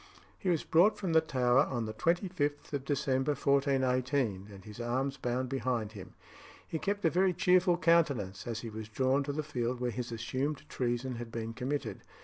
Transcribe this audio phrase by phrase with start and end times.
[0.39, 5.17] He was brought from the Tower on the 25th of December 1418, and his arms
[5.17, 6.15] bound behind him.
[6.67, 10.11] He kept a very cheerful countenance as he was drawn to the field where his
[10.11, 12.01] assumed treason had been committed.